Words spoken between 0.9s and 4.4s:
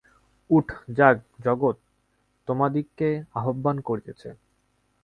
জাগ, জগৎ তোমাদিগকে আহ্বান করিতেছে।